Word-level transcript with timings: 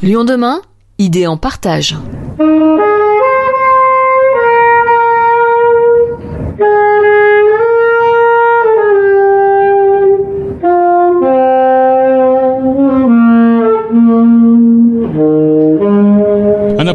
Lyon 0.00 0.22
demain, 0.22 0.62
idée 0.98 1.26
en 1.26 1.36
partage. 1.36 1.96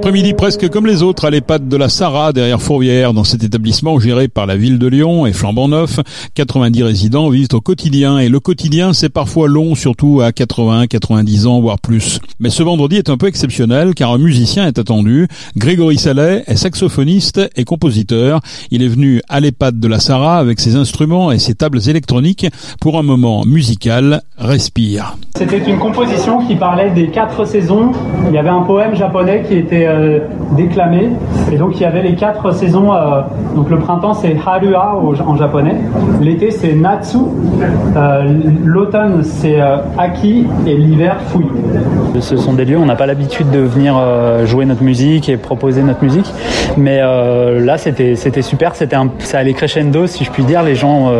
Après-midi 0.04 0.34
presque 0.34 0.68
comme 0.68 0.86
les 0.86 1.02
autres 1.02 1.24
à 1.24 1.30
l'EHPAD 1.30 1.70
de 1.70 1.78
la 1.78 1.88
Sarah 1.88 2.34
derrière 2.34 2.62
Fourvière 2.62 3.14
dans 3.14 3.24
cet 3.24 3.42
établissement 3.42 4.02
géré 4.02 4.28
par 4.28 4.46
la 4.46 4.58
ville 4.58 4.78
de 4.78 4.88
Lyon 4.88 5.26
et 5.26 5.32
flambant 5.32 5.70
neuf. 5.70 6.02
90 6.36 6.84
résidents 6.84 7.30
vivent 7.30 7.48
au 7.54 7.62
quotidien 7.62 8.20
et 8.20 8.28
le 8.28 8.42
quotidien 8.42 8.92
c'est 8.92 9.08
parfois 9.08 9.48
long 9.48 9.76
surtout 9.76 10.20
à 10.20 10.34
80, 10.34 10.88
90 10.88 11.48
ans 11.48 11.62
voire 11.62 11.80
plus. 11.80 12.20
Mais 12.42 12.50
ce 12.50 12.64
vendredi 12.64 12.98
est 12.98 13.10
un 13.10 13.16
peu 13.16 13.28
exceptionnel 13.28 13.94
car 13.94 14.12
un 14.12 14.18
musicien 14.18 14.68
est 14.68 14.78
attendu. 14.78 15.30
Grégory 15.56 15.98
Salet 15.98 16.44
est 16.48 16.58
saxophoniste 16.58 17.40
et 17.56 17.64
compositeur. 17.64 18.42
Il 18.72 18.84
est 18.84 18.90
venu 18.90 19.22
à 19.30 19.40
l'EHPAD 19.40 19.80
de 19.80 19.88
la 19.88 20.02
Sarah 20.02 20.38
avec 20.38 20.60
ses 20.60 20.76
instruments 20.76 21.32
et 21.32 21.40
ses 21.40 21.56
tables 21.56 21.80
électroniques 21.88 22.46
pour 22.82 23.00
un 23.00 23.04
moment 23.04 23.46
musical. 23.46 24.22
Respire. 24.38 25.16
C'était 25.38 25.60
une 25.60 25.80
composition 25.80 26.46
qui 26.46 26.56
parlait 26.56 26.90
des 26.92 27.08
quatre 27.08 27.46
saisons. 27.46 27.94
Il 28.28 28.34
y 28.34 28.38
avait 28.38 28.50
un 28.50 28.64
poème 28.64 28.96
japonais 28.96 29.46
qui 29.48 29.56
était 29.56 29.93
euh, 29.94 30.20
déclamé. 30.56 31.10
Et 31.52 31.58
donc 31.58 31.76
il 31.76 31.82
y 31.82 31.86
avait 31.86 32.02
les 32.02 32.16
quatre 32.16 32.52
saisons. 32.52 32.94
Euh, 32.94 33.22
donc 33.56 33.70
le 33.70 33.78
printemps 33.78 34.14
c'est 34.14 34.36
Harua 34.46 34.96
en 34.96 35.36
japonais. 35.36 35.76
L'été 36.22 36.52
c'est 36.52 36.74
Natsu. 36.74 37.18
Euh, 37.96 38.34
l'automne 38.64 39.24
c'est 39.24 39.60
Aki. 39.98 40.48
Et 40.68 40.76
l'hiver 40.76 41.18
Fui. 41.28 41.46
Ce 42.20 42.38
sont 42.38 42.54
des 42.54 42.66
lieux 42.66 42.78
où 42.78 42.82
on 42.82 42.86
n'a 42.86 42.96
pas 42.96 43.06
l'habitude 43.06 43.50
de 43.52 43.60
venir 43.60 43.96
jouer 44.46 44.66
notre 44.66 44.84
musique 44.84 45.30
et 45.30 45.38
proposer 45.38 45.84
notre 45.84 46.04
musique. 46.04 46.32
Mais 46.78 47.00
là 47.02 47.78
c'était 47.78 48.42
super. 48.42 48.76
C'était 48.76 48.98
ça 49.20 49.40
allait 49.40 49.54
crescendo 49.54 50.08
si 50.08 50.24
je 50.24 50.32
puis 50.32 50.44
dire. 50.44 50.64
Les 50.64 50.76
gens 50.76 51.12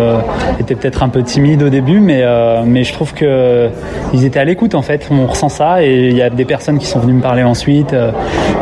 étaient 0.60 0.76
peut-être 0.76 1.04
un 1.04 1.10
peu 1.10 1.24
timides 1.24 1.64
au 1.64 1.70
début, 1.70 2.00
mais, 2.00 2.24
mais 2.66 2.84
je 2.84 2.94
trouve 2.94 3.14
qu'ils 3.14 4.26
étaient 4.26 4.40
à 4.40 4.46
l'écoute 4.46 4.76
en 4.76 4.82
fait. 4.82 5.10
On 5.12 5.28
ressent 5.28 5.50
ça 5.50 5.84
et 5.84 6.10
il 6.10 6.18
y 6.18 6.22
a 6.22 6.30
des 6.30 6.46
personnes 6.46 6.78
qui 6.78 6.86
sont 6.86 7.00
venues 7.00 7.14
me 7.14 7.22
parler 7.22 7.44
ensuite 7.44 7.94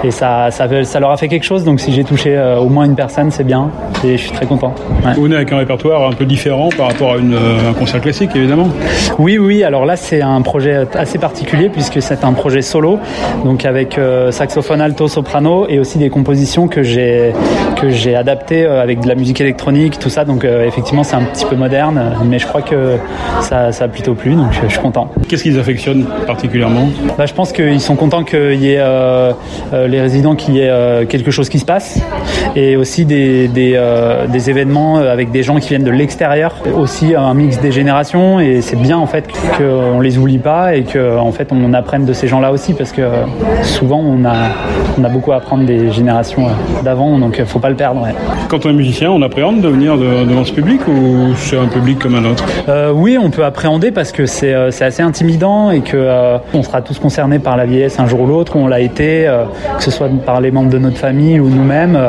et 0.04 0.12
ça, 0.12 0.50
ça, 0.52 0.68
ça, 0.84 1.00
leur 1.00 1.12
a 1.12 1.18
fait 1.18 1.28
quelque 1.28 1.44
chose. 1.44 1.64
Donc 1.64 1.80
si 1.80 1.92
j'ai 1.92 2.04
touché 2.04 2.36
euh, 2.36 2.58
au 2.58 2.70
moins 2.70 2.86
une 2.86 2.96
personne, 2.96 3.32
c'est 3.32 3.44
bien 3.44 3.70
et 4.04 4.18
je 4.18 4.24
suis 4.24 4.32
très 4.32 4.46
content. 4.46 4.74
Vous 5.16 5.24
venez 5.24 5.36
avec 5.36 5.52
un 5.52 5.58
répertoire 5.58 6.08
un 6.08 6.14
peu 6.14 6.26
différent 6.26 6.70
par 6.76 6.88
rapport 6.88 7.14
à 7.14 7.18
une, 7.18 7.34
euh, 7.34 7.70
un 7.70 7.74
concert 7.74 8.02
classique, 8.02 8.32
évidemment. 8.36 8.70
Oui, 9.20 9.38
oui. 9.38 9.64
Alors 9.64 9.86
là, 9.86 9.96
c'est 9.96 10.22
un 10.22 10.42
projet 10.42 10.88
assez 10.96 11.20
particulier 11.20 11.70
puisque 11.70 12.02
c'est 12.02 12.24
un 12.24 12.34
projet 12.34 12.62
solo, 12.62 13.00
donc 13.46 13.66
avec 13.66 13.98
euh, 13.98 14.32
saxophone 14.32 14.82
alto, 14.82 15.08
soprano 15.08 15.68
et 15.70 15.80
aussi 15.80 15.98
des 15.98 16.10
compositions 16.10 16.68
que 16.68 16.84
j'ai 16.84 17.34
que 17.80 17.90
j'ai 17.90 18.16
adaptées 18.16 18.66
avec 18.66 19.02
de 19.02 19.08
la 19.08 19.16
musique 19.16 19.42
électronique, 19.42 20.00
tout 20.00 20.10
ça. 20.10 20.26
Donc 20.26 20.44
effectivement, 20.44 21.04
c'est 21.04 21.16
un 21.16 21.24
petit 21.24 21.46
peu 21.46 21.56
moderne, 21.56 22.16
mais 22.26 22.40
je 22.40 22.48
crois 22.48 22.62
que 22.62 22.98
ça, 23.42 23.72
ça 23.72 23.86
a 23.86 23.88
plutôt 23.88 24.14
plu, 24.14 24.34
donc 24.34 24.48
je, 24.52 24.68
suis 24.68 24.80
content. 24.80 25.10
Qu'est-ce 25.28 25.44
qu'ils 25.44 25.60
affectionnent 25.60 26.06
particulièrement? 26.28 26.90
Bah, 27.18 27.26
Je 27.26 27.34
pense 27.34 27.52
qu'ils 27.52 27.82
sont 27.82 27.96
contents 27.96 28.24
qu'il 28.24 28.62
y 28.62 28.74
ait 28.74 28.80
euh, 28.80 29.88
les 29.92 30.02
résidents 30.02 30.36
qu'il 30.36 30.56
y 30.56 30.62
ait 30.62 30.70
euh, 30.70 31.06
quelque 31.06 31.32
chose 31.32 31.50
qui 31.50 31.60
se 31.60 31.66
passe. 31.66 32.00
Et 32.56 32.76
aussi 32.76 33.06
des, 33.06 33.48
des, 33.48 33.74
euh, 33.76 34.28
des 34.28 34.50
événements 34.50 34.98
avec 34.98 35.32
des 35.32 35.44
gens 35.44 35.58
qui 35.58 35.70
viennent 35.70 35.84
de 35.84 35.92
l'extérieur, 35.92 36.56
aussi 36.76 37.16
un 37.16 37.34
mix 37.34 37.60
des 37.60 37.72
générations. 37.72 38.40
Et 38.40 38.62
c'est 38.62 38.76
bien 38.76 38.98
en 38.98 39.06
fait 39.06 39.26
qu'on 39.58 40.00
les 40.00 40.18
oublie 40.18 40.40
pas 40.40 40.76
et 40.76 40.84
qu'en 40.84 41.28
en 41.28 41.32
fait 41.32 41.50
on 41.52 41.74
apprenne 41.74 42.06
de 42.06 42.14
ces 42.14 42.28
gens-là 42.28 42.52
aussi 42.52 42.74
parce 42.74 42.92
que 42.92 43.02
souvent 43.64 44.00
on 44.00 44.26
a, 44.26 44.36
on 45.00 45.04
a 45.04 45.10
beaucoup 45.10 45.32
à 45.32 45.36
apprendre 45.38 45.66
des 45.66 45.92
générations 45.92 46.48
d'avant. 46.84 47.20
Donc 47.20 47.36
il 47.38 47.46
faut 47.46 47.60
pas 47.60 47.70
le 47.70 47.76
perdre. 47.76 48.08
Quand 48.50 48.66
on 48.66 48.70
est 48.70 48.74
musicien, 48.74 49.12
on 49.12 49.22
appréhende 49.22 49.62
de 49.62 49.68
venir 49.68 49.98
devant 49.98 50.46
ce 50.46 50.54
public 50.54 50.82
ou 50.88 51.34
c'est 51.36 51.58
un 51.58 51.68
public 51.68 52.00
comme 52.00 52.16
un 52.16 52.26
autre? 52.26 52.46
Oui, 52.94 53.18
on 53.22 53.30
peut 53.30 53.46
appréhender 53.46 53.92
parce 53.92 54.12
que 54.12 54.26
c'est 54.26 54.54
assez 54.54 55.04
intimidant 55.04 55.72
et 55.72 55.82
que 55.82 56.38
on 56.54 56.64
sera 56.64 56.82
tous 56.82 57.00
concernés 57.00 57.40
par 57.40 57.58
la 57.58 57.66
vieillesse 57.66 58.00
un 58.00 58.08
jour 58.08 58.22
ou 58.22 58.28
l'autre, 58.28 58.56
on 58.56 58.68
l'a 58.68 58.80
été, 58.80 59.30
que 59.82 59.86
ce 59.86 59.98
soit 59.98 60.10
par 60.24 60.42
les 60.42 60.52
membres 60.52 60.70
de 60.70 60.78
notre 60.78 60.98
famille 60.98 61.40
ou 61.40 61.50
nous-mêmes. 61.50 62.00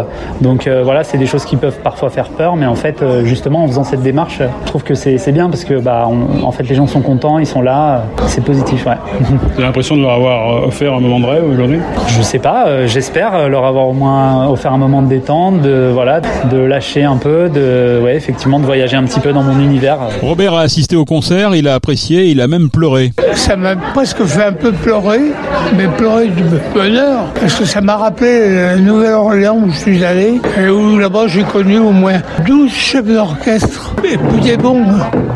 Donc 0.43 0.67
euh, 0.67 0.83
voilà, 0.85 1.05
c'est 1.05 1.17
des 1.17 1.27
choses 1.27 1.47
qui 1.47 1.57
peuvent 1.57 1.79
parfois 1.83 2.11
faire 2.11 2.29
peur, 2.29 2.55
mais 2.55 2.67
en 2.67 2.75
fait, 2.75 3.01
euh, 3.01 3.25
justement, 3.25 3.65
en 3.65 3.67
faisant 3.67 3.83
cette 3.83 4.03
démarche, 4.03 4.41
je 4.41 4.67
trouve 4.67 4.83
que 4.83 4.95
c'est 4.95 5.33
bien 5.33 5.49
parce 5.49 5.65
que 5.65 5.81
bah, 5.81 6.07
en 6.07 6.53
fait, 6.53 6.65
les 6.65 6.75
gens 6.75 6.87
sont 6.87 7.01
contents, 7.01 7.39
ils 7.39 7.47
sont 7.47 7.63
là, 7.63 8.05
c'est 8.27 8.45
positif. 8.45 8.85
Ouais. 8.85 8.93
Vous 9.21 9.55
avez 9.55 9.63
l'impression 9.63 9.97
de 9.97 10.03
leur 10.03 10.13
avoir 10.13 10.65
offert 10.65 10.93
un 10.93 11.01
moment 11.01 11.19
de 11.19 11.25
rêve 11.25 11.45
aujourd'hui? 11.51 11.79
Je 12.09 12.21
sais 12.21 12.39
pas, 12.39 12.67
euh, 12.67 12.87
j'espère 12.87 13.49
leur 13.49 13.65
avoir 13.65 13.89
au 13.89 13.95
moins 13.95 14.49
offert 14.49 14.75
un 14.75 14.79
moment 14.79 15.01
de 15.01 15.09
détente, 15.09 15.63
de 15.63 15.91
voilà, 15.95 16.21
de 16.51 16.59
lâcher 16.59 17.05
un 17.05 17.17
peu, 17.17 17.49
de 17.49 18.03
ouais, 18.05 18.17
effectivement, 18.17 18.61
de 18.61 18.67
voyager 18.67 18.97
un 18.97 19.05
petit 19.05 19.21
peu 19.21 19.33
dans 19.33 19.43
mon 19.43 19.59
univers. 19.59 19.99
Robert 20.21 20.53
a 20.53 20.61
assisté 20.61 20.95
au 20.97 21.07
concert, 21.07 21.55
il 21.55 21.69
a 21.69 21.75
apprécié, 21.75 22.27
il 22.27 22.43
a 22.43 22.49
même 22.49 22.69
pleuré. 22.69 23.13
Ça 23.35 23.57
m'a 23.57 23.77
presque 23.77 24.25
fait 24.25 24.45
un 24.45 24.53
peu 24.53 24.73
pleurer, 24.73 25.33
mais 25.77 25.89
pleurer 25.97 26.29
du 26.29 26.43
bonheur 26.75 27.33
parce 27.35 27.55
que 27.57 27.65
ça 27.65 27.81
m'a 27.81 27.97
rappelé 27.97 28.55
la 28.55 28.77
Nouvelle-Orléans 28.77 29.59
où 29.65 29.71
je 29.73 29.79
suis 29.79 30.05
allé 30.05 30.41
et 30.59 30.69
où 30.69 30.99
là-bas 30.99 31.27
j'ai 31.29 31.43
connu 31.43 31.79
au 31.79 31.91
moins 31.91 32.21
12 32.47 32.71
chefs 32.71 33.07
d'orchestre 33.07 33.95
et 34.05 34.17
puis 34.17 34.41
des 34.43 34.57
bombes. 34.57 34.87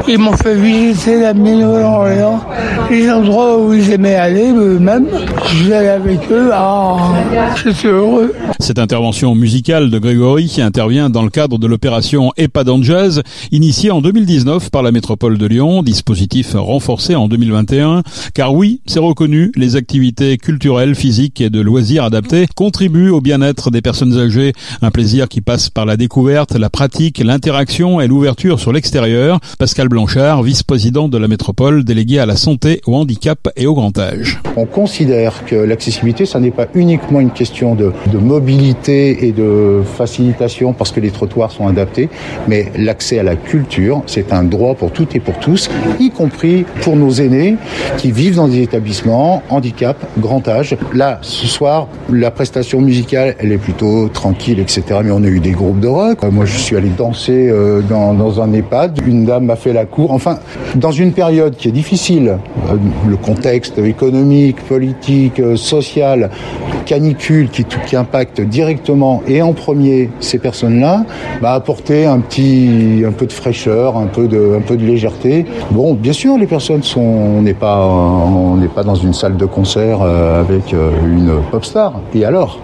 Ils 0.09 0.19
m'ont 0.19 0.37
fait 0.37 0.55
visiter 0.55 1.21
la 1.21 1.35
Nouvelle-Orléans, 1.35 2.41
les 2.91 3.11
endroits 3.11 3.59
où 3.59 3.73
ils 3.73 3.91
aimaient 3.93 4.15
aller 4.15 4.53
eux-mêmes. 4.53 5.07
Allé 5.67 5.89
avec 5.89 6.21
eux, 6.31 6.51
ah, 6.53 6.97
j'étais 7.57 7.89
heureux. 7.89 8.35
Cette 8.61 8.79
intervention 8.79 9.35
musicale 9.35 9.91
de 9.91 9.99
Grégory 9.99 10.47
qui 10.47 10.63
intervient 10.63 11.11
dans 11.11 11.23
le 11.23 11.31
cadre 11.31 11.59
de 11.59 11.67
l'opération 11.67 12.33
EHPAD 12.37 12.69
en 12.69 12.83
Jazz, 12.83 13.23
initiée 13.53 13.91
en 13.91 14.01
2019 14.01 14.71
par 14.71 14.83
la 14.83 14.93
métropole 14.93 15.39
de 15.39 15.47
Lyon, 15.47 15.83
dispositif 15.83 16.55
renforcé 16.55 17.15
en 17.15 17.29
2021, 17.29 17.86
car 18.35 18.55
oui, 18.55 18.81
c'est 18.87 18.99
reconnu, 18.99 19.53
les 19.57 19.77
activités 19.77 20.39
culturelles, 20.39 20.95
physiques 20.95 21.41
et 21.41 21.51
de 21.51 21.61
loisirs 21.61 22.05
adaptés 22.05 22.47
contribuent 22.55 23.11
au 23.11 23.21
bien-être 23.21 23.71
des 23.71 23.83
personnes 23.83 24.19
âgées, 24.19 24.53
un 24.83 24.91
plaisir 24.91 25.29
qui 25.29 25.41
passe 25.41 25.71
par 25.71 25.87
la 25.87 25.97
découverte, 25.97 26.55
la 26.55 26.71
pratique, 26.71 27.23
l'interaction 27.25 28.01
et 28.01 28.09
l'ouverture 28.09 28.61
sur 28.61 28.73
l'extérieur. 28.73 29.41
Pascal 29.59 29.89
Blanchard, 29.89 30.43
vice-président 30.43 31.09
de 31.09 31.19
la 31.19 31.29
métropole, 31.29 31.85
délégué 31.85 32.19
à 32.19 32.27
la 32.27 32.37
santé, 32.37 32.81
au 32.87 32.95
handicap 32.95 33.49
et 33.57 33.67
au 33.67 33.75
grand 33.75 33.97
âge. 33.99 34.41
On 34.57 34.67
considère 34.67 35.45
que 35.45 35.57
l'accessibilité, 35.57 36.27
ça 36.27 36.41
n'est 36.41 36.51
pas 36.51 36.67
uniquement 36.75 37.21
une 37.21 37.31
question 37.31 37.75
de, 37.75 37.93
de 38.13 38.19
mobilité 38.19 39.27
et 39.27 39.33
de 39.33 39.83
facilitation 39.97 40.73
parce 40.73 40.93
que 40.93 41.01
les 41.01 41.11
trottoirs 41.11 41.53
sont 41.53 41.67
adaptés, 41.67 42.09
mais 42.49 42.73
l'accès 42.79 43.19
à 43.19 43.23
la 43.23 43.37
culture, 43.37 44.03
c'est 44.07 44.33
un 44.33 44.45
droit 44.45 44.75
pour 44.75 44.91
toutes 44.93 45.15
et 45.15 45.21
pour 45.21 45.39
tous, 45.39 45.71
y 46.01 46.11
compris 46.11 46.65
pour 46.83 46.97
nos 46.97 47.11
aînés 47.11 47.57
qui 47.99 48.13
vivent 48.13 48.37
dans 48.37 48.49
des 48.49 48.63
établissements, 48.63 49.43
handicap, 49.49 49.97
grand 50.19 50.47
âge. 50.49 50.77
Là, 50.93 51.19
ce 51.23 51.47
soir, 51.47 51.89
la 52.11 52.31
prestation 52.31 52.81
musicale, 52.81 53.37
elle 53.39 53.53
est 53.53 53.59
plutôt 53.59 54.09
tranquille, 54.09 54.61
etc. 54.61 54.83
Mais 55.05 55.11
on 55.11 55.23
a 55.23 55.29
eu 55.29 55.41
des 55.41 55.53
groupes 55.53 55.81
de 55.81 55.89
rock. 55.89 56.23
Moi, 56.31 56.45
je 56.45 56.57
suis 56.57 56.77
allé 56.77 56.89
danser 56.89 57.49
euh, 57.49 57.81
dans, 57.83 58.41
un 58.41 58.53
EHPAD. 58.53 59.01
Une 59.07 59.25
dame 59.25 59.47
m'a 59.47 59.57
fait 59.57 59.73
la 59.73 59.85
cour. 59.85 60.13
Enfin, 60.13 60.39
dans 60.75 60.91
une 60.91 61.13
période 61.13 61.57
qui 61.57 61.69
est 61.69 61.73
difficile, 61.73 62.39
euh, 62.71 62.77
le 63.09 63.17
contexte 63.17 63.79
économique, 63.79 64.61
politique, 64.67 65.41
euh, 65.41 65.57
social, 65.57 66.31
canicule 66.87 67.49
qui, 67.51 67.65
impacte 67.97 68.41
directement 68.41 69.23
et 69.27 69.43
en 69.43 69.53
premier 69.53 70.11
ces 70.21 70.39
personnes-là, 70.39 71.05
m'a 71.41 71.53
apporté 71.53 72.07
un 72.07 72.21
petit, 72.21 73.03
un 73.07 73.13
peu 73.13 73.27
de 73.27 73.33
fraîcheur, 73.33 73.97
un 73.97 74.07
peu 74.07 74.29
de, 74.29 74.57
un 74.59 74.61
peu 74.61 74.77
de 74.77 74.85
légèreté. 74.85 75.47
Bon, 75.71 75.95
bien 75.95 76.13
sûr, 76.13 76.37
les 76.39 76.47
personnes 76.47 76.83
sont, 76.83 77.01
on 77.01 77.43
n'est 77.43 77.55
pas, 77.55 77.66
on 77.67 78.57
n'est 78.57 78.69
pas 78.69 78.85
dans 78.85 78.95
une 78.95 79.15
salle 79.15 79.37
de 79.37 79.47
concert 79.47 80.03
avec 80.03 80.73
une 80.73 81.41
pop 81.51 81.65
star. 81.65 81.95
Et 82.15 82.25
alors? 82.25 82.59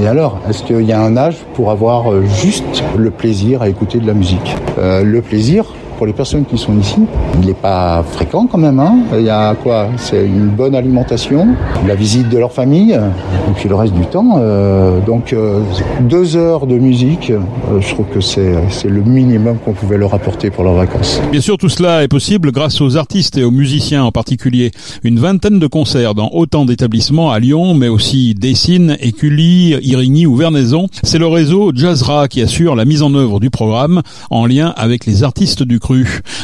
Et 0.00 0.06
alors, 0.06 0.38
est-ce 0.48 0.62
qu'il 0.62 0.82
y 0.82 0.92
a 0.92 1.00
un 1.02 1.16
âge 1.16 1.38
pour 1.54 1.70
avoir 1.70 2.12
euh, 2.12 2.22
juste 2.22 2.84
le 2.96 3.10
plaisir 3.10 3.62
à 3.62 3.68
écouter 3.68 3.98
de 3.98 4.06
la 4.06 4.14
musique? 4.14 4.56
Euh, 4.78 5.02
Le 5.02 5.20
plaisir, 5.22 5.64
pour 5.98 6.06
les 6.06 6.12
personnes 6.12 6.44
qui 6.44 6.56
sont 6.56 6.78
ici, 6.78 7.00
il 7.40 7.46
n'est 7.46 7.54
pas 7.54 8.04
fréquent 8.04 8.46
quand 8.46 8.56
même. 8.56 8.78
Hein. 8.78 9.00
il 9.14 9.24
y 9.24 9.30
a 9.30 9.56
quoi? 9.56 9.88
C'est 9.96 10.24
une 10.24 10.46
bonne 10.46 10.76
alimentation, 10.76 11.48
la 11.86 11.96
visite 11.96 12.28
de 12.28 12.38
leur 12.38 12.52
famille, 12.52 12.92
et 12.92 13.52
puis 13.56 13.68
le 13.68 13.74
reste 13.74 13.94
du 13.94 14.06
temps. 14.06 14.36
Euh, 14.38 15.00
donc 15.00 15.32
euh, 15.32 15.60
deux 16.02 16.36
heures 16.36 16.68
de 16.68 16.78
musique, 16.78 17.30
euh, 17.30 17.80
je 17.80 17.88
trouve 17.88 18.06
que 18.06 18.20
c'est 18.20 18.54
le 18.84 19.02
minimum 19.02 19.58
qu'on 19.58 19.72
pouvait 19.72 19.98
leur 19.98 20.14
apporter 20.14 20.50
pour 20.50 20.62
leurs 20.62 20.74
vacances. 20.74 21.20
Bien 21.32 21.40
sûr, 21.40 21.58
tout 21.58 21.68
cela 21.68 22.04
est 22.04 22.08
possible 22.08 22.52
grâce 22.52 22.80
aux 22.80 22.96
artistes 22.96 23.36
et 23.36 23.42
aux 23.42 23.50
musiciens 23.50 24.04
en 24.04 24.12
particulier. 24.12 24.70
Une 25.02 25.18
vingtaine 25.18 25.58
de 25.58 25.66
concerts 25.66 26.14
dans 26.14 26.30
autant 26.32 26.64
d'établissements 26.64 27.32
à 27.32 27.40
Lyon, 27.40 27.74
mais 27.74 27.88
aussi 27.88 28.34
Dessines, 28.34 28.96
Écully, 29.00 29.74
Irigny 29.82 30.26
ou 30.26 30.36
Vernaison. 30.36 30.86
C'est 31.02 31.18
le 31.18 31.26
réseau 31.26 31.72
Jazzra 31.74 32.28
qui 32.28 32.40
assure 32.40 32.76
la 32.76 32.84
mise 32.84 33.02
en 33.02 33.12
œuvre 33.14 33.40
du 33.40 33.50
programme 33.50 34.02
en 34.30 34.46
lien 34.46 34.72
avec 34.76 35.04
les 35.04 35.24
artistes 35.24 35.64
du 35.64 35.80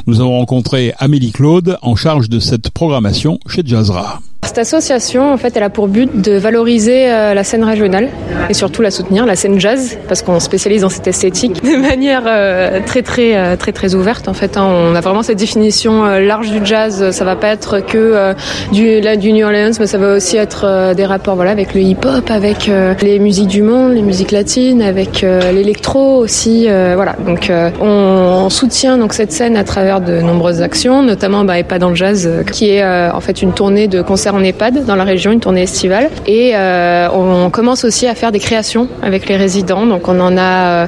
nous 0.06 0.20
avons 0.20 0.38
rencontré 0.38 0.94
Amélie 0.98 1.32
Claude 1.32 1.78
en 1.82 1.96
charge 1.96 2.28
de 2.28 2.38
cette 2.38 2.70
programmation 2.70 3.38
chez 3.46 3.62
Jazzra. 3.64 4.20
Cette 4.44 4.58
association, 4.58 5.32
en 5.32 5.38
fait, 5.38 5.56
elle 5.56 5.62
a 5.62 5.70
pour 5.70 5.88
but 5.88 6.20
de 6.20 6.32
valoriser 6.32 7.10
euh, 7.10 7.32
la 7.32 7.44
scène 7.44 7.64
régionale 7.64 8.10
et 8.50 8.54
surtout 8.54 8.82
la 8.82 8.90
soutenir, 8.90 9.24
la 9.24 9.36
scène 9.36 9.58
jazz, 9.58 9.96
parce 10.06 10.20
qu'on 10.20 10.38
spécialise 10.38 10.82
dans 10.82 10.90
cette 10.90 11.06
esthétique 11.06 11.64
de 11.64 11.76
manière 11.76 12.24
euh, 12.26 12.80
très 12.84 13.02
très 13.02 13.36
euh, 13.36 13.56
très 13.56 13.72
très 13.72 13.94
ouverte. 13.94 14.28
En 14.28 14.34
fait, 14.34 14.58
hein. 14.58 14.66
on 14.66 14.94
a 14.94 15.00
vraiment 15.00 15.22
cette 15.22 15.38
définition 15.38 16.04
large 16.04 16.50
du 16.50 16.64
jazz. 16.64 17.10
Ça 17.10 17.24
va 17.24 17.36
pas 17.36 17.48
être 17.48 17.80
que 17.80 18.34
du, 18.70 19.32
New 19.32 19.46
Orleans, 19.46 19.72
mais 19.80 19.86
ça 19.86 19.96
va 19.98 20.14
aussi 20.14 20.36
être 20.36 20.92
des 20.94 21.06
rapports, 21.06 21.36
voilà, 21.36 21.50
avec 21.50 21.74
le 21.74 21.80
hip-hop, 21.80 22.30
avec 22.30 22.70
les 23.00 23.18
musiques 23.18 23.48
du 23.48 23.62
monde, 23.62 23.94
les 23.94 24.02
musiques 24.02 24.30
latines, 24.30 24.82
avec 24.82 25.22
l'électro 25.22 26.18
aussi. 26.18 26.66
voilà, 26.66 27.16
donc 27.26 27.50
on, 27.80 28.48
soutient 28.50 28.98
donc 28.98 29.14
cette 29.14 29.32
scène 29.32 29.56
à 29.56 29.64
travers 29.64 30.00
de 30.00 30.20
nombreuses 30.20 30.60
actions, 30.60 31.02
notamment 31.02 31.44
bah, 31.44 31.62
pas 31.62 31.78
dans 31.78 31.88
le 31.88 31.96
jazz, 31.96 32.28
qui 32.52 32.70
est 32.70 32.84
en 32.84 33.20
fait 33.20 33.40
une 33.42 33.52
tournée 33.52 33.88
de 33.88 34.02
concerts 34.02 34.33
en 34.34 34.42
EHPAD 34.42 34.84
dans 34.84 34.96
la 34.96 35.04
région, 35.04 35.30
une 35.32 35.40
tournée 35.40 35.62
estivale. 35.62 36.10
Et 36.26 36.52
euh, 36.54 37.08
on 37.12 37.50
commence 37.50 37.84
aussi 37.84 38.06
à 38.06 38.14
faire 38.14 38.32
des 38.32 38.38
créations 38.38 38.88
avec 39.02 39.28
les 39.28 39.36
résidents. 39.36 39.86
Donc 39.86 40.08
on 40.08 40.20
en 40.20 40.36
a 40.36 40.42
euh, 40.42 40.86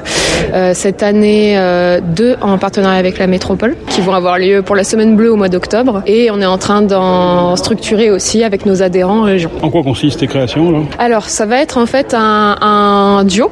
euh, 0.53 0.71
cette 0.73 1.03
année 1.03 1.57
deux 2.15 2.35
en 2.41 2.57
partenariat 2.57 2.99
avec 2.99 3.17
la 3.17 3.27
métropole 3.27 3.75
qui 3.89 4.01
vont 4.01 4.13
avoir 4.13 4.37
lieu 4.37 4.61
pour 4.61 4.75
la 4.75 4.83
semaine 4.83 5.15
bleue 5.15 5.31
au 5.31 5.35
mois 5.35 5.49
d'octobre. 5.49 6.03
Et 6.05 6.29
on 6.31 6.41
est 6.41 6.45
en 6.45 6.57
train 6.57 6.81
d'en 6.81 7.55
structurer 7.55 8.11
aussi 8.11 8.43
avec 8.43 8.65
nos 8.65 8.83
adhérents 8.83 9.19
en 9.19 9.23
région. 9.23 9.49
En 9.61 9.69
quoi 9.69 9.83
consistent 9.83 10.19
ces 10.19 10.27
créations 10.27 10.71
là? 10.71 10.79
Alors 10.99 11.23
ça 11.23 11.45
va 11.45 11.61
être 11.61 11.77
en 11.77 11.85
fait 11.85 12.13
un, 12.13 12.57
un 12.61 13.23
duo 13.23 13.51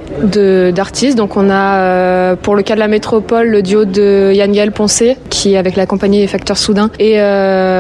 d'artistes. 0.74 1.18
Donc 1.18 1.38
on 1.38 1.50
a 1.50 2.36
pour 2.36 2.56
le 2.56 2.64
cas 2.64 2.76
de 2.76 2.80
la 2.80 2.88
métropole 2.88 3.48
le 3.48 3.62
duo 3.62 3.86
de 3.86 4.32
Yann 4.34 4.52
Gaël 4.52 4.72
Poncé 4.72 5.18
qui 5.30 5.54
est 5.54 5.58
avec 5.58 5.76
la 5.76 5.86
compagnie 5.86 6.20
des 6.20 6.28
Facteurs 6.28 6.58
Soudains 6.58 6.90
et 7.00 7.18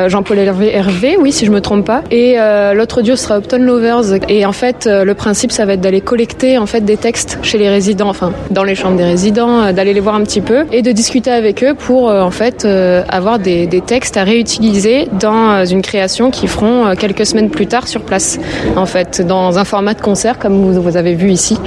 Jean-Paul 0.07 0.37
Hervé, 0.37 0.73
Hervé, 0.73 1.17
oui 1.19 1.31
si 1.31 1.45
je 1.45 1.51
me 1.51 1.61
trompe 1.61 1.85
pas. 1.85 2.03
Et 2.11 2.37
l'autre 2.73 3.01
duo 3.01 3.15
sera 3.15 3.37
Upton 3.37 3.59
Lovers. 3.59 4.19
Et 4.29 4.45
en 4.45 4.51
fait, 4.51 4.87
euh, 4.87 5.03
le 5.03 5.13
principe, 5.13 5.51
ça 5.51 5.65
va 5.65 5.73
être 5.73 5.81
d'aller 5.81 6.01
collecter 6.01 6.57
en 6.57 6.65
fait 6.65 6.81
des 6.81 6.97
textes 6.97 7.39
chez 7.41 7.57
les 7.57 7.69
résidents, 7.69 8.09
enfin 8.09 8.31
dans 8.51 8.63
les 8.63 8.75
chambres 8.75 8.97
des 8.97 9.03
résidents, 9.03 9.61
euh, 9.61 9.71
d'aller 9.71 9.93
les 9.93 9.99
voir 9.99 10.15
un 10.15 10.23
petit 10.23 10.41
peu 10.41 10.65
et 10.71 10.81
de 10.81 10.91
discuter 10.91 11.31
avec 11.31 11.63
eux 11.63 11.73
pour 11.73 12.09
euh, 12.09 12.21
en 12.21 12.31
fait 12.31 12.65
avoir 13.09 13.39
des, 13.39 13.67
des, 13.67 13.81
textes 13.81 14.17
à 14.17 14.23
réutiliser 14.23 15.07
dans 15.19 15.65
une 15.65 15.81
création 15.81 16.31
qu'ils 16.31 16.49
feront 16.49 16.95
quelques 16.97 17.25
semaines 17.25 17.49
plus 17.49 17.67
tard 17.67 17.87
sur 17.87 18.01
place, 18.01 18.39
en 18.75 18.85
fait, 18.85 19.21
dans 19.21 19.59
un 19.59 19.63
format 19.63 19.93
de 19.93 20.01
concert 20.01 20.39
comme 20.39 20.53
vous, 20.55 20.81
vous 20.81 20.97
avez 20.97 21.13
vu 21.13 21.29
ici. 21.29 21.57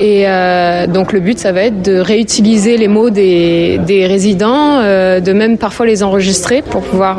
Et 0.00 0.26
donc 0.88 1.12
le 1.12 1.20
but, 1.20 1.38
ça 1.38 1.52
va 1.52 1.62
être 1.62 1.82
de 1.82 1.98
réutiliser 1.98 2.76
les 2.76 2.88
mots 2.88 3.10
des, 3.10 3.80
des 3.84 4.06
résidents, 4.06 4.80
de 4.80 5.32
même 5.32 5.58
parfois 5.58 5.86
les 5.86 6.02
enregistrer 6.02 6.62
pour 6.62 6.82
pouvoir 6.82 7.18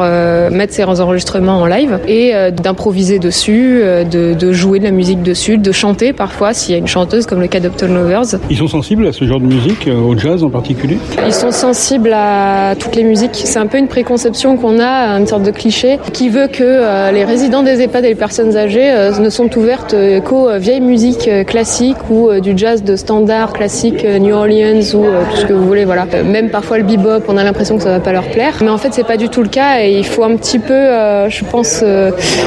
mettre 0.51 0.73
ces 0.73 0.83
enregistrements 0.83 1.59
en 1.59 1.65
live 1.65 1.99
et 2.07 2.33
d'improviser 2.61 3.19
dessus, 3.19 3.81
de, 3.81 4.33
de, 4.33 4.51
jouer 4.51 4.79
de 4.79 4.83
la 4.83 4.91
musique 4.91 5.21
dessus, 5.21 5.57
de 5.57 5.71
chanter 5.71 6.13
parfois 6.13 6.53
s'il 6.53 6.73
y 6.73 6.75
a 6.75 6.77
une 6.77 6.87
chanteuse 6.87 7.25
comme 7.25 7.41
le 7.41 7.47
cas 7.47 7.59
d'Upton 7.59 7.93
Lovers. 7.93 8.39
Ils 8.49 8.57
sont 8.57 8.67
sensibles 8.67 9.07
à 9.07 9.13
ce 9.13 9.25
genre 9.25 9.39
de 9.39 9.45
musique, 9.45 9.87
euh, 9.87 9.99
au 9.99 10.17
jazz 10.17 10.43
en 10.43 10.49
particulier 10.49 10.97
Ils 11.25 11.33
sont 11.33 11.51
sensibles 11.51 12.13
à 12.13 12.75
toutes 12.79 12.95
les 12.95 13.03
musiques. 13.03 13.31
C'est 13.33 13.59
un 13.59 13.67
peu 13.67 13.77
une 13.77 13.87
préconception 13.87 14.57
qu'on 14.57 14.79
a, 14.79 15.17
une 15.17 15.27
sorte 15.27 15.43
de 15.43 15.51
cliché, 15.51 15.99
qui 16.13 16.29
veut 16.29 16.47
que 16.47 16.63
euh, 16.63 17.11
les 17.11 17.25
résidents 17.25 17.63
des 17.63 17.81
EHPAD 17.81 18.05
et 18.05 18.09
les 18.09 18.15
personnes 18.15 18.55
âgées 18.55 18.91
euh, 18.91 19.17
ne 19.19 19.29
sont 19.29 19.55
ouvertes 19.57 19.95
qu'aux 20.25 20.57
vieilles 20.57 20.81
musiques 20.81 21.29
classiques 21.45 22.09
ou 22.09 22.29
du 22.39 22.53
jazz 22.57 22.83
de 22.83 22.95
standard 22.95 23.53
classique 23.53 24.05
New 24.05 24.33
Orleans 24.33 24.81
ou 24.93 25.05
tout 25.31 25.37
ce 25.37 25.45
que 25.45 25.53
vous 25.53 25.65
voulez. 25.65 25.85
Voilà. 25.85 26.05
Même 26.23 26.49
parfois 26.49 26.77
le 26.77 26.83
bebop, 26.83 27.23
on 27.27 27.37
a 27.37 27.43
l'impression 27.43 27.77
que 27.77 27.83
ça 27.83 27.89
va 27.89 27.99
pas 27.99 28.11
leur 28.11 28.29
plaire. 28.29 28.55
Mais 28.61 28.69
en 28.69 28.77
fait, 28.77 28.89
c'est 28.93 29.05
pas 29.05 29.17
du 29.17 29.29
tout 29.29 29.41
le 29.41 29.49
cas 29.49 29.81
et 29.81 29.97
il 29.97 30.05
faut 30.05 30.23
un 30.23 30.35
petit 30.35 30.59
peu, 30.59 30.73
je 30.73 31.43
pense, 31.45 31.83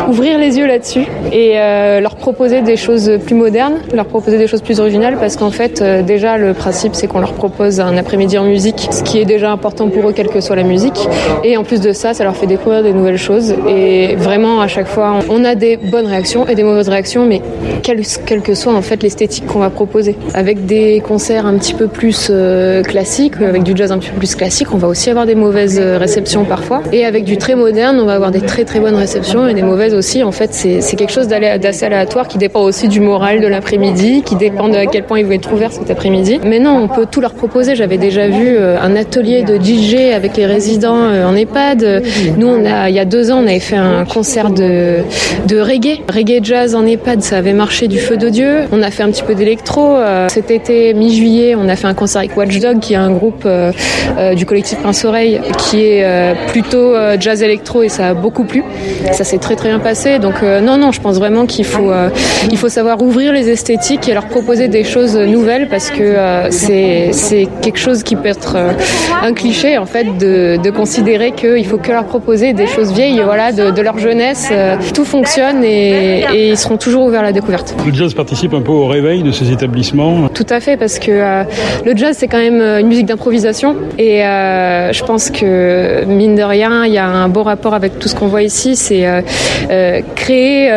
ouvrir 0.08 0.38
les 0.38 0.58
yeux 0.58 0.66
là-dessus 0.66 1.06
et 1.32 1.52
euh, 1.56 2.00
leur 2.00 2.16
proposer 2.16 2.62
des 2.62 2.76
choses 2.76 3.18
plus 3.24 3.34
modernes, 3.34 3.78
leur 3.94 4.06
proposer 4.06 4.38
des 4.38 4.46
choses 4.46 4.62
plus 4.62 4.80
originales 4.80 5.16
parce 5.18 5.36
qu'en 5.36 5.50
fait 5.50 5.80
euh, 5.80 6.02
déjà 6.02 6.38
le 6.38 6.54
principe 6.54 6.94
c'est 6.94 7.06
qu'on 7.06 7.20
leur 7.20 7.32
propose 7.32 7.80
un 7.80 7.96
après-midi 7.96 8.38
en 8.38 8.44
musique, 8.44 8.88
ce 8.90 9.02
qui 9.02 9.18
est 9.18 9.24
déjà 9.24 9.50
important 9.50 9.88
pour 9.88 10.08
eux 10.08 10.12
quelle 10.12 10.28
que 10.28 10.40
soit 10.40 10.56
la 10.56 10.62
musique. 10.62 11.08
Et 11.44 11.56
en 11.56 11.64
plus 11.64 11.80
de 11.80 11.92
ça 11.92 12.14
ça 12.14 12.24
leur 12.24 12.36
fait 12.36 12.46
découvrir 12.46 12.82
des 12.82 12.92
nouvelles 12.92 13.18
choses 13.18 13.54
et 13.68 14.16
vraiment 14.16 14.60
à 14.60 14.68
chaque 14.68 14.86
fois 14.86 15.18
on 15.28 15.44
a 15.44 15.54
des 15.54 15.76
bonnes 15.76 16.06
réactions 16.06 16.46
et 16.46 16.54
des 16.54 16.62
mauvaises 16.62 16.88
réactions 16.88 17.26
mais 17.26 17.42
quelle, 17.82 18.02
que 18.42 18.54
soit 18.54 18.74
en 18.74 18.82
fait 18.82 19.02
l'esthétique 19.02 19.46
qu'on 19.46 19.58
va 19.58 19.70
proposer. 19.70 20.16
Avec 20.34 20.66
des 20.66 21.02
concerts 21.06 21.46
un 21.46 21.56
petit 21.56 21.74
peu 21.74 21.88
plus 21.88 22.28
euh, 22.30 22.82
classiques 22.82 23.34
avec 23.40 23.62
du 23.62 23.76
jazz 23.76 23.92
un 23.92 23.98
petit 23.98 24.10
peu 24.10 24.18
plus 24.18 24.34
classique 24.34 24.68
on 24.72 24.78
va 24.78 24.88
aussi 24.88 25.10
avoir 25.10 25.26
des 25.26 25.34
mauvaises 25.34 25.78
réceptions 25.78 26.44
parfois. 26.44 26.82
Et 26.92 27.04
avec 27.04 27.24
du 27.24 27.36
très 27.36 27.54
moderne 27.54 27.98
on 28.00 28.06
va 28.06 28.14
avoir 28.14 28.30
des 28.30 28.40
très 28.40 28.64
très 28.64 28.80
bonnes 28.80 28.94
réceptions 28.94 29.46
et 29.46 29.54
des 29.54 29.62
mauvaises 29.62 29.79
aussi 29.88 30.22
en 30.22 30.32
fait 30.32 30.52
c'est 30.52 30.96
quelque 30.96 31.12
chose 31.12 31.28
d'assez 31.28 31.84
aléatoire 31.84 32.28
qui 32.28 32.38
dépend 32.38 32.60
aussi 32.60 32.88
du 32.88 33.00
moral 33.00 33.40
de 33.40 33.46
l'après-midi, 33.46 34.22
qui 34.24 34.36
dépend 34.36 34.68
de 34.68 34.76
à 34.76 34.86
quel 34.86 35.04
point 35.04 35.18
ils 35.18 35.26
vont 35.26 35.32
être 35.32 35.52
ouverts 35.52 35.72
cet 35.72 35.90
après-midi. 35.90 36.40
Mais 36.44 36.58
non, 36.58 36.76
on 36.76 36.88
peut 36.88 37.06
tout 37.10 37.20
leur 37.20 37.34
proposer. 37.34 37.74
J'avais 37.74 37.98
déjà 37.98 38.28
vu 38.28 38.56
euh, 38.56 38.80
un 38.80 38.96
atelier 38.96 39.42
de 39.42 39.56
DJ 39.56 40.12
avec 40.14 40.36
les 40.36 40.46
résidents 40.46 40.96
euh, 40.96 41.26
en 41.26 41.34
EHPAD. 41.34 42.02
Nous, 42.36 42.56
il 42.56 42.94
y 42.94 42.98
a 42.98 43.04
deux 43.04 43.30
ans, 43.30 43.40
on 43.42 43.46
avait 43.46 43.60
fait 43.60 43.76
un 43.76 44.04
concert 44.04 44.50
de, 44.50 44.98
de 45.46 45.60
reggae, 45.60 46.00
reggae 46.12 46.40
jazz 46.42 46.74
en 46.74 46.86
EHPAD. 46.86 47.22
Ça 47.22 47.38
avait 47.38 47.52
marché 47.52 47.88
du 47.88 47.98
feu 47.98 48.16
de 48.16 48.28
Dieu. 48.28 48.60
On 48.72 48.82
a 48.82 48.90
fait 48.90 49.02
un 49.02 49.10
petit 49.10 49.22
peu 49.22 49.34
d'électro. 49.34 49.96
Euh, 49.96 50.28
cet 50.28 50.50
été, 50.50 50.94
mi-juillet, 50.94 51.54
on 51.56 51.68
a 51.68 51.76
fait 51.76 51.86
un 51.86 51.94
concert 51.94 52.20
avec 52.20 52.36
Watchdog, 52.36 52.80
qui 52.80 52.94
est 52.94 52.96
un 52.96 53.10
groupe 53.10 53.46
du 54.34 54.46
collectif 54.46 54.78
Prince 54.78 55.04
Oreille, 55.04 55.40
qui 55.58 55.82
est 55.82 56.34
plutôt 56.48 56.94
jazz 57.18 57.42
électro 57.42 57.82
et 57.82 57.88
ça 57.88 58.08
a 58.08 58.14
beaucoup 58.14 58.44
plu. 58.44 58.62
Ça 59.12 59.24
s'est 59.24 59.38
très 59.38 59.56
très 59.56 59.69
passé. 59.78 60.18
Donc 60.18 60.42
non, 60.42 60.76
non, 60.76 60.92
je 60.92 61.00
pense 61.00 61.18
vraiment 61.18 61.46
qu'il 61.46 61.64
faut, 61.64 61.90
euh, 61.90 62.08
il 62.50 62.56
faut 62.56 62.68
savoir 62.68 63.02
ouvrir 63.02 63.32
les 63.32 63.48
esthétiques 63.48 64.08
et 64.08 64.14
leur 64.14 64.26
proposer 64.26 64.68
des 64.68 64.84
choses 64.84 65.16
nouvelles 65.16 65.68
parce 65.68 65.90
que 65.90 66.02
euh, 66.02 66.50
c'est, 66.50 67.10
c'est 67.12 67.48
quelque 67.62 67.78
chose 67.78 68.02
qui 68.02 68.16
peut 68.16 68.28
être 68.28 68.54
euh, 68.56 68.72
un 69.22 69.32
cliché 69.32 69.78
en 69.78 69.86
fait 69.86 70.16
de, 70.18 70.58
de 70.62 70.70
considérer 70.70 71.32
qu'il 71.32 71.66
faut 71.66 71.78
que 71.78 71.90
leur 71.90 72.04
proposer 72.04 72.52
des 72.52 72.66
choses 72.66 72.92
vieilles 72.92 73.20
voilà, 73.24 73.52
de, 73.52 73.70
de 73.70 73.82
leur 73.82 73.98
jeunesse. 73.98 74.50
tout 74.94 75.04
fonctionne 75.04 75.64
et, 75.64 76.24
et, 76.34 76.48
ils 76.50 76.56
seront 76.56 76.76
toujours 76.76 77.04
ouverts 77.04 77.20
à 77.20 77.24
la 77.24 77.32
découverte. 77.32 77.74
Le 77.86 77.92
jazz 77.92 78.14
participe 78.14 78.54
un 78.54 78.62
peu 78.62 78.72
au 78.72 78.86
réveil 78.86 79.22
de 79.22 79.32
ces 79.32 79.50
établissements 79.52 80.28
Tout 80.28 80.46
à 80.48 80.60
fait 80.60 80.76
parce 80.76 80.98
que 80.98 81.44
le 81.84 81.96
jazz 81.96 82.16
c'est 82.18 82.28
quand 82.28 82.38
même 82.38 82.60
une 82.60 82.86
musique 82.86 83.06
d'improvisation 83.06 83.76
et 83.98 84.20
je 84.20 85.04
pense 85.04 85.30
que 85.30 86.04
mine 86.06 86.34
de 86.34 86.42
rien 86.42 86.84
il 86.86 86.92
y 86.92 86.98
a 86.98 87.06
un 87.06 87.28
beau 87.28 87.42
rapport 87.42 87.74
avec 87.74 87.98
tout 87.98 88.08
ce 88.08 88.14
qu'on 88.14 88.28
voit 88.28 88.42
ici, 88.42 88.76
c'est 88.76 89.06
créer 90.14 90.70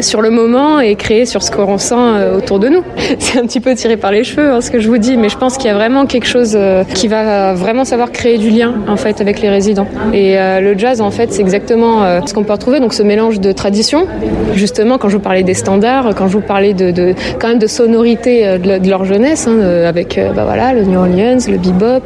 sur 0.00 0.22
le 0.22 0.30
moment 0.30 0.80
et 0.80 0.94
créer 0.96 1.26
sur 1.26 1.42
ce 1.42 1.50
qu'on 1.50 1.66
ressent 1.66 2.14
euh, 2.14 2.36
autour 2.36 2.58
de 2.58 2.68
nous. 2.68 2.82
C'est 3.18 3.38
un 3.38 3.42
petit 3.42 3.60
peu 3.60 3.74
tiré 3.74 3.96
par 3.96 4.10
les 4.10 4.24
cheveux 4.24 4.50
hein, 4.50 4.60
ce 4.60 4.70
que 4.70 4.80
je 4.80 4.88
vous 4.88 4.98
dis, 4.98 5.16
mais 5.16 5.28
je 5.28 5.38
pense 5.38 5.56
qu'il 5.56 5.66
y 5.66 5.70
a 5.70 5.74
vraiment 5.74 6.06
quelque 6.06 6.26
chose 6.26 6.54
euh, 6.56 6.84
qui 6.84 7.08
va 7.08 7.54
vraiment 7.54 7.84
savoir 7.84 8.12
créer 8.12 8.38
du 8.38 8.50
lien 8.50 8.74
en 8.88 8.96
fait 8.96 9.20
avec 9.20 9.40
les 9.40 9.48
résidents. 9.48 9.86
Et 10.12 10.38
euh, 10.38 10.60
le 10.60 10.76
jazz 10.78 11.00
en 11.00 11.10
fait 11.10 11.32
c'est 11.32 11.40
exactement 11.40 11.84
ce 12.26 12.32
qu'on 12.34 12.44
peut 12.44 12.52
retrouver, 12.52 12.80
donc 12.80 12.94
ce 12.94 13.02
mélange 13.02 13.40
de 13.40 13.52
tradition. 13.52 14.06
Justement 14.54 14.98
quand 14.98 15.08
je 15.08 15.16
vous 15.16 15.22
parlais 15.22 15.42
des 15.42 15.54
standards, 15.54 16.14
quand 16.14 16.28
je 16.28 16.32
vous 16.32 16.40
parlais 16.40 16.74
de, 16.74 16.90
de 16.90 17.14
quand 17.38 17.48
même 17.48 17.58
de 17.58 17.66
sonorité 17.66 18.58
de, 18.58 18.88
leur 18.88 19.04
jeunesse, 19.04 19.46
hein, 19.46 19.84
avec 19.86 20.20
bah 20.34 20.44
voilà 20.44 20.72
le 20.72 20.82
New 20.84 20.98
Orleans, 20.98 21.38
le 21.48 21.58
bebop 21.58 22.04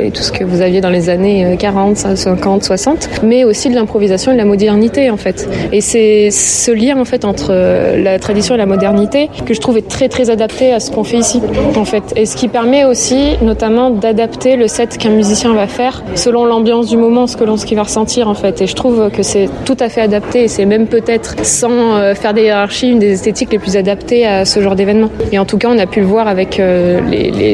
et 0.00 0.10
tout 0.10 0.22
ce 0.22 0.32
que 0.32 0.44
vous 0.44 0.60
aviez 0.60 0.80
dans 0.80 0.90
les 0.90 1.08
années 1.08 1.56
40, 1.58 1.96
50, 1.96 2.64
60, 2.64 3.22
mais 3.22 3.44
aussi 3.44 3.70
de 3.70 3.74
l'improvisation 3.74 4.32
et 4.32 4.34
de 4.34 4.38
la 4.38 4.44
modernité 4.44 5.10
en 5.10 5.16
fait. 5.16 5.27
Et 5.72 5.80
c'est 5.80 6.30
ce 6.30 6.70
lien 6.70 6.98
en 6.98 7.04
fait 7.04 7.24
entre 7.24 7.48
euh, 7.50 8.02
la 8.02 8.18
tradition 8.18 8.54
et 8.54 8.58
la 8.58 8.66
modernité 8.66 9.30
que 9.46 9.54
je 9.54 9.60
trouve 9.60 9.76
est 9.78 9.88
très 9.88 10.08
très 10.08 10.30
adapté 10.30 10.72
à 10.72 10.80
ce 10.80 10.90
qu'on 10.90 11.04
fait 11.04 11.18
ici 11.18 11.40
en 11.76 11.84
fait. 11.84 12.02
Et 12.16 12.26
ce 12.26 12.36
qui 12.36 12.48
permet 12.48 12.84
aussi 12.84 13.36
notamment 13.42 13.90
d'adapter 13.90 14.56
le 14.56 14.68
set 14.68 14.98
qu'un 14.98 15.10
musicien 15.10 15.54
va 15.54 15.66
faire 15.66 16.02
selon 16.14 16.44
l'ambiance 16.44 16.88
du 16.88 16.96
moment 16.96 17.26
ce 17.26 17.36
ce 17.56 17.66
qu'il 17.66 17.76
va 17.76 17.84
ressentir 17.84 18.28
en 18.28 18.34
fait. 18.34 18.60
Et 18.60 18.66
je 18.66 18.74
trouve 18.74 19.10
que 19.10 19.22
c'est 19.22 19.48
tout 19.64 19.76
à 19.80 19.88
fait 19.88 20.00
adapté. 20.00 20.44
Et 20.44 20.48
c'est 20.48 20.66
même 20.66 20.86
peut-être 20.86 21.44
sans 21.44 21.96
euh, 21.96 22.14
faire 22.14 22.34
des 22.34 22.42
hiérarchies 22.42 22.90
une 22.90 22.98
des 22.98 23.12
esthétiques 23.12 23.52
les 23.52 23.58
plus 23.58 23.76
adaptées 23.76 24.26
à 24.26 24.44
ce 24.44 24.60
genre 24.60 24.74
d'événement. 24.74 25.08
Et 25.32 25.38
en 25.38 25.44
tout 25.44 25.58
cas 25.58 25.68
on 25.70 25.78
a 25.78 25.86
pu 25.86 26.00
le 26.00 26.06
voir 26.06 26.28
avec 26.28 26.60
euh, 26.60 27.00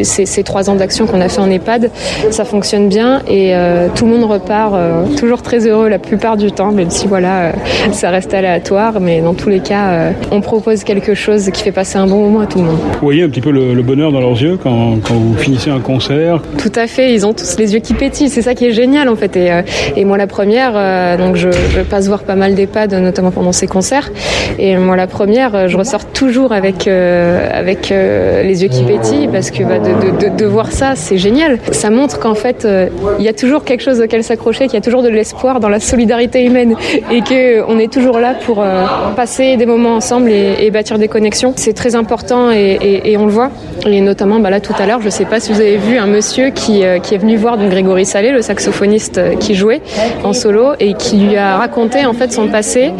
ces, 0.02 0.42
trois 0.42 0.70
ans 0.70 0.74
d'action 0.74 1.06
qu'on 1.06 1.20
a 1.20 1.28
fait 1.28 1.40
en 1.40 1.50
EHPAD. 1.50 1.90
Ça 2.30 2.44
fonctionne 2.44 2.88
bien 2.88 3.22
et 3.28 3.54
tout 3.94 4.06
le 4.06 4.12
monde 4.12 4.30
repart 4.30 4.74
toujours 5.16 5.42
très 5.42 5.66
heureux 5.66 5.88
la 5.88 5.98
plupart 5.98 6.36
du 6.36 6.52
temps 6.52 6.72
même 6.72 6.90
si 6.90 7.06
voilà 7.06 7.52
ça 7.92 8.10
reste 8.10 8.34
aléatoire 8.34 8.64
mais 9.00 9.20
dans 9.20 9.34
tous 9.34 9.48
les 9.48 9.60
cas, 9.60 9.88
euh, 9.88 10.10
on 10.30 10.40
propose 10.40 10.84
quelque 10.84 11.14
chose 11.14 11.50
qui 11.50 11.62
fait 11.62 11.72
passer 11.72 11.98
un 11.98 12.06
bon 12.06 12.22
moment 12.24 12.40
à 12.40 12.46
tout 12.46 12.58
le 12.58 12.64
monde. 12.64 12.78
Vous 12.78 12.98
voyez 13.00 13.22
un 13.22 13.28
petit 13.28 13.40
peu 13.40 13.50
le, 13.50 13.82
bonheur 13.82 14.12
dans 14.12 14.20
leurs 14.20 14.40
yeux 14.40 14.58
quand, 14.62 14.96
vous 15.08 15.36
finissez 15.36 15.70
un 15.70 15.80
concert 15.80 16.40
Tout 16.58 16.72
à 16.74 16.86
fait, 16.86 17.12
ils 17.12 17.26
ont 17.26 17.34
tous 17.34 17.58
les 17.58 17.74
yeux 17.74 17.80
qui 17.80 17.94
pétillent, 17.94 18.30
c'est 18.30 18.42
ça 18.42 18.54
qui 18.54 18.66
est 18.66 18.72
génial 18.72 19.08
en 19.08 19.16
fait. 19.16 19.36
Et, 19.36 19.52
euh, 19.52 19.62
moi 20.04 20.16
la 20.16 20.26
première, 20.26 20.72
euh, 20.74 21.16
donc 21.16 21.36
je, 21.36 21.48
passe 21.88 22.08
voir 22.08 22.22
pas 22.22 22.34
mal 22.34 22.54
d'EHPAD, 22.54 22.94
notamment 22.94 23.30
pendant 23.30 23.52
ces 23.52 23.66
concerts. 23.66 24.10
Et 24.58 24.76
moi 24.76 24.96
la 24.96 25.06
première, 25.06 25.68
je 25.68 25.76
ressors 25.76 26.06
toujours 26.06 26.52
avec, 26.52 26.86
avec 26.86 27.90
les 27.90 28.62
yeux 28.62 28.68
qui 28.68 28.84
pétillent 28.84 29.28
parce 29.28 29.50
que 29.50 29.62
bah, 29.62 29.78
de, 29.78 30.44
voir 30.46 30.72
ça, 30.72 30.92
c'est 30.94 31.18
génial. 31.18 31.58
Ça 31.72 31.90
montre 31.90 32.18
qu'en 32.18 32.34
fait, 32.34 32.66
il 33.18 33.24
y 33.24 33.28
a 33.28 33.32
toujours 33.32 33.64
quelque 33.64 33.82
chose 33.82 34.00
auquel 34.00 34.22
s'accrocher, 34.22 34.64
qu'il 34.64 34.74
y 34.74 34.78
a 34.78 34.82
toujours 34.82 35.02
de 35.02 35.08
l'espoir 35.08 35.60
dans 35.60 35.68
la 35.68 35.80
solidarité 35.80 36.44
humaine 36.44 36.74
et 37.10 37.20
que 37.22 37.53
qu'on 37.62 37.78
est 37.78 37.92
toujours 37.92 38.18
là 38.18 38.34
pour 38.34 38.62
euh, 38.62 38.84
passer 39.16 39.56
des 39.56 39.66
moments 39.66 39.96
ensemble 39.96 40.30
et, 40.30 40.70
bâtir 40.70 40.98
des 40.98 41.08
connexions. 41.08 41.52
C'est 41.56 41.72
très 41.72 41.94
important 41.94 42.50
et, 42.50 43.16
on 43.18 43.26
le 43.26 43.32
voit. 43.32 43.50
Et 43.86 44.00
notamment, 44.00 44.40
bah 44.40 44.50
là 44.50 44.60
tout 44.60 44.72
à 44.78 44.86
l'heure, 44.86 45.00
je 45.00 45.06
ne 45.06 45.10
sais 45.10 45.26
pas 45.26 45.40
si 45.40 45.52
vous 45.52 45.60
avez 45.60 45.76
vu 45.76 45.98
un 45.98 46.06
monsieur 46.06 46.50
qui, 46.50 46.84
euh, 46.84 46.98
qui 46.98 47.14
est 47.14 47.18
venu 47.18 47.36
voir 47.36 47.58
donc 47.58 47.70
Grégory 47.70 48.06
Salé, 48.06 48.32
le 48.32 48.40
saxophoniste 48.40 49.18
euh, 49.18 49.36
qui 49.36 49.54
jouait 49.54 49.82
en 50.24 50.32
solo 50.32 50.72
et 50.80 50.94
qui 50.94 51.18
lui 51.18 51.36
a 51.36 51.58
raconté 51.58 52.06
en 52.06 52.14
fait 52.14 52.32
son 52.32 52.48
passé 52.48 52.92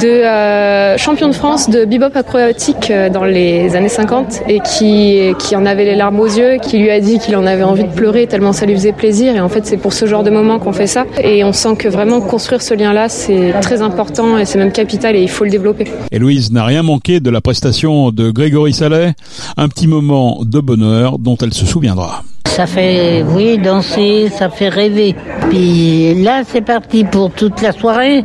de 0.00 0.08
euh, 0.08 0.98
champion 0.98 1.28
de 1.28 1.34
France 1.34 1.70
de 1.70 1.84
bebop 1.84 2.16
acrobatique 2.16 2.92
dans 3.12 3.24
les 3.24 3.76
années 3.76 3.88
50 3.88 4.42
et 4.48 4.60
qui, 4.60 5.20
qui 5.38 5.54
en 5.54 5.66
avait 5.66 5.84
les 5.84 5.94
larmes 5.94 6.18
aux 6.18 6.26
yeux, 6.26 6.56
qui 6.60 6.78
lui 6.78 6.90
a 6.90 7.00
dit 7.00 7.18
qu'il 7.18 7.36
en 7.36 7.46
avait 7.46 7.62
envie 7.62 7.84
de 7.84 7.92
pleurer 7.92 8.26
tellement 8.26 8.52
ça 8.52 8.66
lui 8.66 8.74
faisait 8.74 8.92
plaisir. 8.92 9.36
Et 9.36 9.40
en 9.40 9.48
fait, 9.48 9.64
c'est 9.66 9.76
pour 9.76 9.92
ce 9.92 10.06
genre 10.06 10.22
de 10.22 10.30
moment 10.30 10.58
qu'on 10.58 10.72
fait 10.72 10.86
ça. 10.86 11.06
Et 11.22 11.44
on 11.44 11.52
sent 11.52 11.76
que 11.78 11.88
vraiment 11.88 12.20
construire 12.20 12.62
ce 12.62 12.74
lien-là, 12.74 13.08
c'est 13.08 13.52
très 13.60 13.82
important 13.82 14.38
et 14.38 14.44
c'est 14.44 14.58
même 14.58 14.72
capital 14.72 15.16
et 15.16 15.22
il 15.22 15.30
faut 15.30 15.44
le 15.44 15.50
développer. 15.50 15.86
Et 16.10 16.18
Louise 16.18 16.50
n'a 16.50 16.64
rien 16.64 16.82
manqué 16.82 17.20
de 17.20 17.30
la 17.30 17.40
prestation 17.40 18.10
de 18.10 18.30
Grégory 18.30 18.72
Salet, 18.72 19.14
un 19.56 19.68
petit 19.68 19.86
moment 19.86 20.23
de 20.44 20.60
bonheur 20.60 21.18
dont 21.18 21.36
elle 21.42 21.54
se 21.54 21.66
souviendra. 21.66 22.22
Ça 22.46 22.66
fait, 22.66 23.24
oui, 23.34 23.58
danser, 23.58 24.30
ça 24.30 24.48
fait 24.48 24.68
rêver. 24.68 25.16
Puis 25.50 26.22
là, 26.22 26.42
c'est 26.46 26.60
parti 26.60 27.02
pour 27.02 27.30
toute 27.32 27.60
la 27.62 27.72
soirée, 27.72 28.24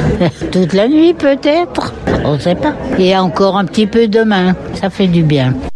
toute 0.52 0.74
la 0.74 0.86
nuit 0.86 1.14
peut-être, 1.14 1.94
on 2.24 2.38
sait 2.38 2.56
pas. 2.56 2.74
Et 2.98 3.16
encore 3.16 3.56
un 3.56 3.64
petit 3.64 3.86
peu 3.86 4.06
demain, 4.06 4.54
ça 4.74 4.90
fait 4.90 5.06
du 5.06 5.22
bien. 5.22 5.54